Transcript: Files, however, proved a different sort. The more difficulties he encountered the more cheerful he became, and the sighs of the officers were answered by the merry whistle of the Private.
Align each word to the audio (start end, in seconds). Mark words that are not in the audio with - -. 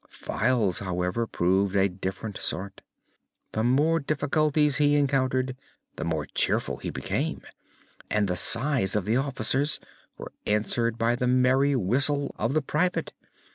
Files, 0.09 0.79
however, 0.79 1.27
proved 1.27 1.75
a 1.75 1.87
different 1.87 2.35
sort. 2.35 2.81
The 3.51 3.63
more 3.63 3.99
difficulties 3.99 4.77
he 4.77 4.95
encountered 4.95 5.55
the 5.95 6.03
more 6.03 6.25
cheerful 6.25 6.77
he 6.77 6.89
became, 6.89 7.43
and 8.09 8.27
the 8.27 8.35
sighs 8.35 8.95
of 8.95 9.05
the 9.05 9.17
officers 9.17 9.79
were 10.17 10.33
answered 10.47 10.97
by 10.97 11.15
the 11.15 11.27
merry 11.27 11.75
whistle 11.75 12.33
of 12.39 12.55
the 12.55 12.63
Private. 12.63 13.13